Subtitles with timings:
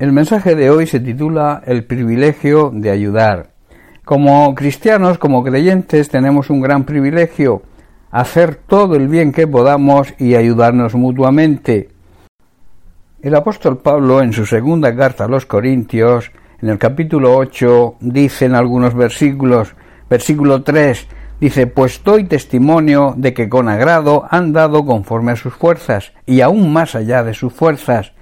[0.00, 3.50] El mensaje de hoy se titula El privilegio de ayudar.
[4.02, 7.60] Como cristianos, como creyentes, tenemos un gran privilegio,
[8.10, 11.90] hacer todo el bien que podamos y ayudarnos mutuamente.
[13.20, 16.32] El apóstol Pablo en su segunda carta a los Corintios,
[16.62, 19.74] en el capítulo 8, dice en algunos versículos,
[20.08, 21.08] versículo 3,
[21.42, 26.40] dice, pues doy testimonio de que con agrado han dado conforme a sus fuerzas y
[26.40, 28.14] aún más allá de sus fuerzas,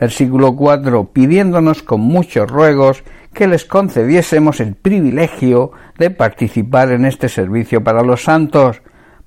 [0.00, 1.12] Versículo 4.
[1.12, 3.04] pidiéndonos con muchos ruegos
[3.34, 8.80] que les concediésemos el privilegio de participar en este servicio para los santos.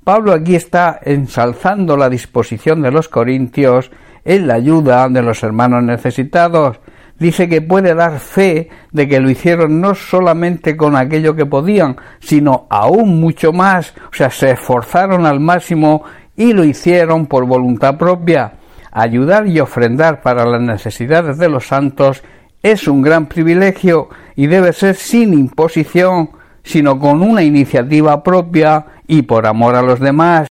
[0.04, 3.92] Pablo aquí está ensalzando la disposición de los corintios
[4.26, 6.80] en la ayuda de los hermanos necesitados.
[7.20, 11.98] Dice que puede dar fe de que lo hicieron no solamente con aquello que podían,
[12.20, 16.04] sino aún mucho más, o sea, se esforzaron al máximo
[16.36, 18.54] y lo hicieron por voluntad propia.
[18.96, 22.24] Ayudar y ofrendar para las necesidades de los santos
[22.62, 26.30] es un gran privilegio y debe ser sin imposición,
[26.62, 30.48] sino con una iniciativa propia y por amor a los demás.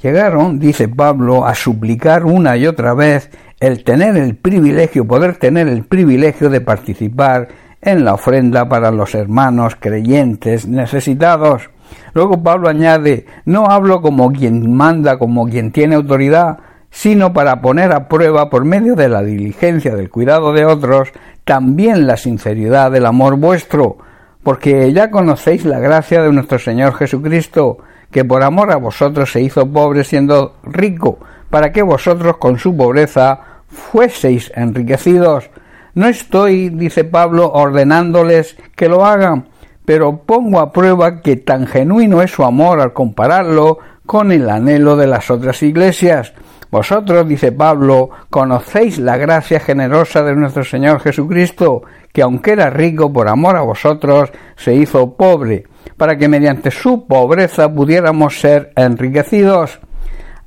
[0.00, 3.30] Llegaron, dice Pablo, a suplicar una y otra vez
[3.60, 7.48] el tener el privilegio, poder tener el privilegio de participar
[7.82, 11.68] en la ofrenda para los hermanos creyentes necesitados.
[12.14, 16.58] Luego Pablo añade, no hablo como quien manda, como quien tiene autoridad,
[16.90, 21.12] sino para poner a prueba por medio de la diligencia del cuidado de otros
[21.44, 23.98] también la sinceridad del amor vuestro,
[24.42, 27.78] porque ya conocéis la gracia de nuestro Señor Jesucristo,
[28.10, 31.18] que por amor a vosotros se hizo pobre siendo rico,
[31.48, 35.50] para que vosotros con su pobreza fueseis enriquecidos.
[35.94, 39.48] No estoy, dice Pablo, ordenándoles que lo hagan,
[39.84, 44.96] pero pongo a prueba que tan genuino es su amor al compararlo con el anhelo
[44.96, 46.32] de las otras iglesias,
[46.70, 51.82] vosotros, dice Pablo, conocéis la gracia generosa de nuestro Señor Jesucristo,
[52.12, 55.64] que aunque era rico por amor a vosotros, se hizo pobre,
[55.96, 59.80] para que mediante su pobreza pudiéramos ser enriquecidos.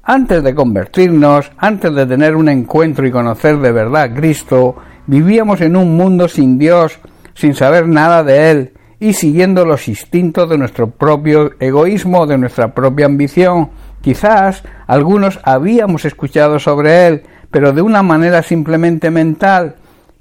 [0.02, 4.76] Antes de convertirnos, antes de tener un encuentro y conocer de verdad a Cristo,
[5.08, 7.00] vivíamos en un mundo sin Dios,
[7.34, 12.74] sin saber nada de Él, y siguiendo los instintos de nuestro propio egoísmo, de nuestra
[12.74, 13.70] propia ambición,
[14.04, 19.76] Quizás algunos habíamos escuchado sobre él, pero de una manera simplemente mental,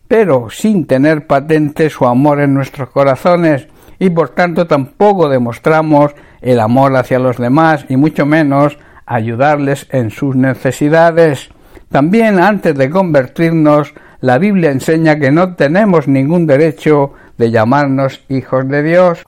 [0.07, 3.67] pero sin tener patente su amor en nuestros corazones,
[3.99, 10.11] y por tanto tampoco demostramos el amor hacia los demás, y mucho menos ayudarles en
[10.11, 11.51] sus necesidades.
[11.91, 18.69] También antes de convertirnos, la Biblia enseña que no tenemos ningún derecho de llamarnos hijos
[18.69, 19.25] de Dios.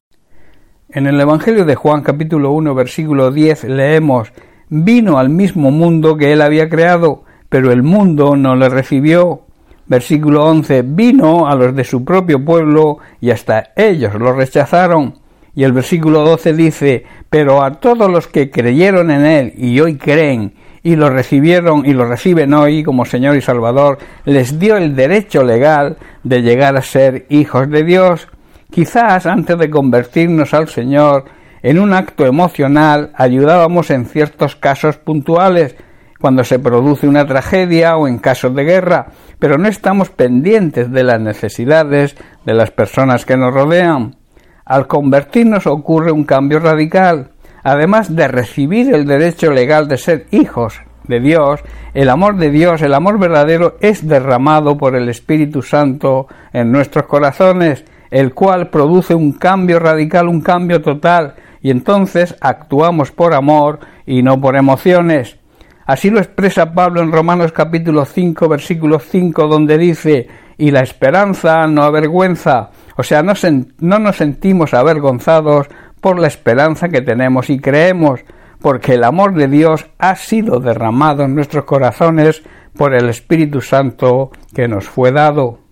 [0.95, 4.33] En el Evangelio de Juan capítulo 1 versículo 10 leemos
[4.69, 9.41] Vino al mismo mundo que él había creado, pero el mundo no le recibió.
[9.87, 15.15] Versículo 11 Vino a los de su propio pueblo y hasta ellos lo rechazaron.
[15.57, 19.97] Y el versículo 12 dice Pero a todos los que creyeron en él y hoy
[19.97, 20.55] creen
[20.85, 25.43] y lo recibieron y lo reciben hoy como Señor y Salvador, les dio el derecho
[25.43, 28.29] legal de llegar a ser hijos de Dios.
[28.75, 31.27] Quizás antes de convertirnos al Señor,
[31.63, 35.77] en un acto emocional ayudábamos en ciertos casos puntuales,
[36.19, 39.07] cuando se produce una tragedia o en casos de guerra,
[39.39, 44.17] pero no estamos pendientes de las necesidades de las personas que nos rodean.
[44.65, 47.31] Al convertirnos ocurre un cambio radical.
[47.63, 51.61] Además de recibir el derecho legal de ser hijos de Dios,
[51.93, 57.07] el amor de Dios, el amor verdadero, es derramado por el Espíritu Santo en nuestros
[57.07, 57.85] corazones
[58.15, 64.23] el cual produce un cambio radical, un cambio total, y entonces actuamos por amor y
[64.23, 65.37] no por emociones.
[65.85, 71.67] Así lo expresa Pablo en Romanos capítulo 5, versículo 5, donde dice, y la esperanza
[71.67, 73.33] no avergüenza, o sea, no,
[73.81, 75.67] no nos sentimos avergonzados
[76.01, 78.21] por la esperanza que tenemos y creemos,
[78.61, 82.45] porque el amor de Dios ha sido derramado en nuestros corazones
[82.77, 85.64] por el Espíritu Santo que nos fue dado.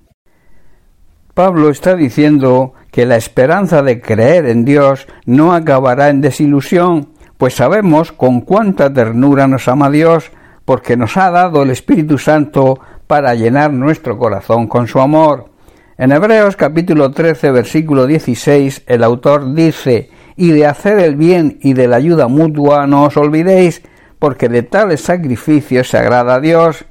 [1.34, 7.08] Pablo está diciendo que la esperanza de creer en Dios no acabará en desilusión,
[7.38, 10.30] pues sabemos con cuánta ternura nos ama Dios,
[10.66, 15.46] porque nos ha dado el Espíritu Santo para llenar nuestro corazón con su amor.
[15.96, 21.72] En Hebreos capítulo 13 versículo 16 el autor dice, y de hacer el bien y
[21.72, 23.82] de la ayuda mutua no os olvidéis,
[24.18, 26.84] porque de tales sacrificios se agrada a Dios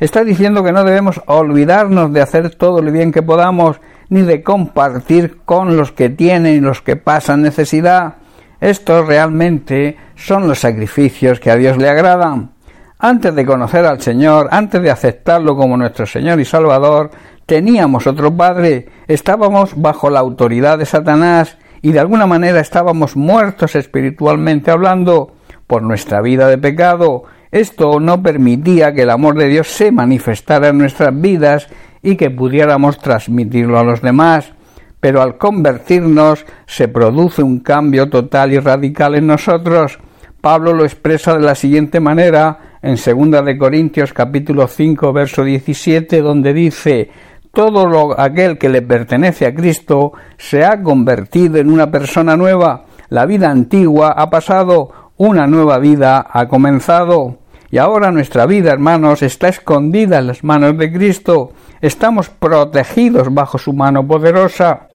[0.00, 4.42] está diciendo que no debemos olvidarnos de hacer todo lo bien que podamos, ni de
[4.42, 8.14] compartir con los que tienen y los que pasan necesidad.
[8.60, 12.50] Estos realmente son los sacrificios que a Dios le agradan.
[12.98, 17.10] Antes de conocer al Señor, antes de aceptarlo como nuestro Señor y Salvador,
[17.44, 23.74] teníamos otro padre, estábamos bajo la autoridad de Satanás y de alguna manera estábamos muertos
[23.74, 25.34] espiritualmente hablando
[25.66, 27.24] por nuestra vida de pecado.
[27.54, 31.68] Esto no permitía que el amor de Dios se manifestara en nuestras vidas
[32.02, 34.52] y que pudiéramos transmitirlo a los demás.
[34.98, 40.00] Pero al convertirnos se produce un cambio total y radical en nosotros.
[40.40, 46.22] Pablo lo expresa de la siguiente manera en 2 de Corintios capítulo 5 verso 17
[46.22, 47.08] donde dice
[47.52, 52.86] todo lo, aquel que le pertenece a Cristo se ha convertido en una persona nueva.
[53.10, 57.43] La vida antigua ha pasado, una nueva vida ha comenzado.
[57.74, 61.50] Y ahora nuestra vida, hermanos, está escondida en las manos de Cristo.
[61.80, 64.90] Estamos protegidos bajo su mano poderosa.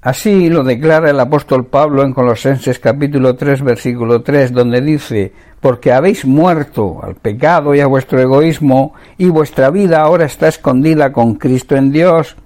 [0.00, 5.92] Así lo declara el apóstol Pablo en Colosenses capítulo 3 versículo 3 donde dice porque
[5.92, 11.34] habéis muerto al pecado y a vuestro egoísmo y vuestra vida ahora está escondida con
[11.34, 12.36] Cristo en Dios.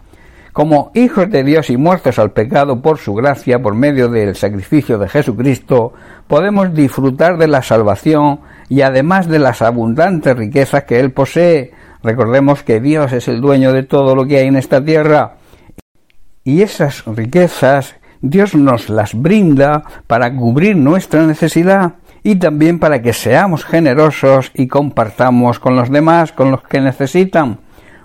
[0.61, 4.99] Como hijos de Dios y muertos al pecado por su gracia, por medio del sacrificio
[4.99, 5.95] de Jesucristo,
[6.29, 11.73] podemos disfrutar de la salvación y además de las abundantes riquezas que Él posee.
[12.03, 15.37] Recordemos que Dios es el dueño de todo lo que hay en esta tierra
[16.45, 23.15] y esas riquezas Dios nos las brinda para cubrir nuestra necesidad y también para que
[23.15, 27.61] seamos generosos y compartamos con los demás, con los que necesitan.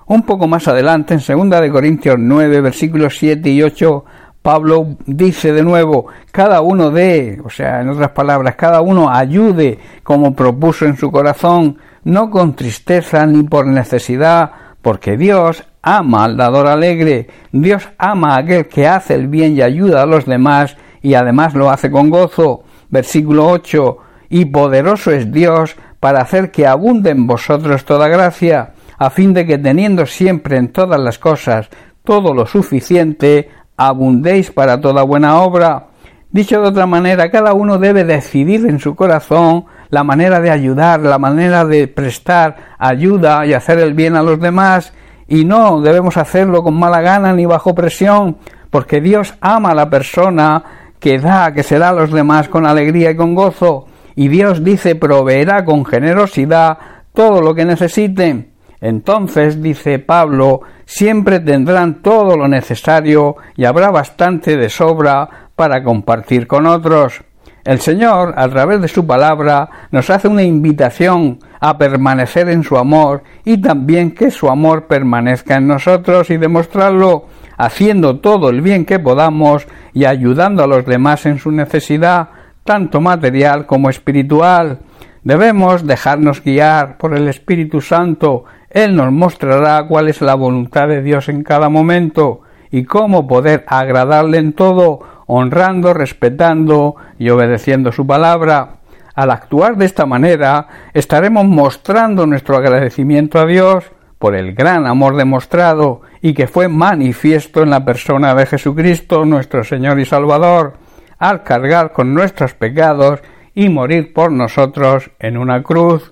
[0.07, 4.05] Un poco más adelante, en 2 de Corintios 9, versículos 7 y 8,
[4.43, 9.79] Pablo dice de nuevo, cada uno dé, o sea, en otras palabras, cada uno ayude
[10.03, 14.51] como propuso en su corazón, no con tristeza ni por necesidad,
[14.83, 19.63] porque Dios ama al dador alegre, Dios ama a aquel que hace el bien y
[19.63, 22.61] ayuda a los demás y además lo hace con gozo.
[22.89, 23.97] Versículo 8,
[24.29, 29.45] y poderoso es Dios para hacer que abunde en vosotros toda gracia, a fin de
[29.45, 31.69] que teniendo siempre en todas las cosas
[32.03, 35.87] todo lo suficiente, abundéis para toda buena obra.
[36.31, 40.99] Dicho de otra manera, cada uno debe decidir en su corazón la manera de ayudar,
[40.99, 44.93] la manera de prestar ayuda y hacer el bien a los demás,
[45.27, 48.37] y no debemos hacerlo con mala gana ni bajo presión,
[48.69, 50.63] porque Dios ama a la persona
[50.99, 54.63] que da, que se da a los demás con alegría y con gozo, y Dios
[54.63, 56.77] dice proveerá con generosidad
[57.13, 58.54] todo lo que necesiten.
[58.85, 66.45] Entonces, dice Pablo, siempre tendrán todo lo necesario y habrá bastante de sobra para compartir
[66.45, 67.23] con otros.
[67.63, 72.77] El Señor, a través de su palabra, nos hace una invitación a permanecer en su
[72.77, 77.25] amor y también que su amor permanezca en nosotros y demostrarlo
[77.57, 82.29] haciendo todo el bien que podamos y ayudando a los demás en su necesidad,
[82.63, 84.77] tanto material como espiritual.
[85.25, 88.45] Debemos dejarnos guiar por el Espíritu Santo.
[88.75, 92.41] Él nos mostrará cuál es la voluntad de Dios en cada momento
[92.71, 98.79] y cómo poder agradarle en todo, honrando, respetando y obedeciendo su palabra.
[99.15, 103.85] Al actuar de esta manera, estaremos mostrando nuestro agradecimiento a Dios
[104.19, 109.63] por el gran amor demostrado y que fue manifiesto en la persona de Jesucristo, nuestro
[109.63, 110.73] Señor y Salvador,
[111.17, 113.21] al cargar con nuestros pecados
[113.53, 116.11] y morir por nosotros en una cruz.